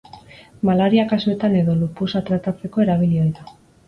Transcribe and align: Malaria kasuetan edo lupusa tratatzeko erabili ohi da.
Malaria 0.69 1.03
kasuetan 1.11 1.57
edo 1.59 1.75
lupusa 1.81 2.21
tratatzeko 2.31 2.83
erabili 2.87 3.21
ohi 3.25 3.31
da. 3.41 3.47